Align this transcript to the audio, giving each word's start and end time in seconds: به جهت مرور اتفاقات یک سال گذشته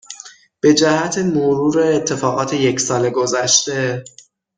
به 0.59 0.73
جهت 0.73 1.17
مرور 1.17 1.79
اتفاقات 1.79 2.53
یک 2.53 2.79
سال 2.79 3.09
گذشته 3.09 4.03